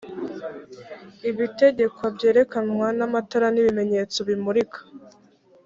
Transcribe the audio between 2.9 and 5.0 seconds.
n amatara n’ibimenyetso bimurika